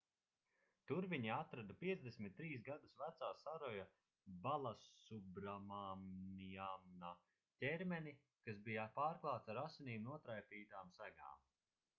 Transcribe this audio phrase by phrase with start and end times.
[0.91, 3.83] tur viņi atrada 53 gadus vecā saroja
[4.47, 7.13] balasubramaniana
[7.65, 8.15] ķermeni
[8.49, 11.49] kas bija pārklāts ar asinīm notraipītām segām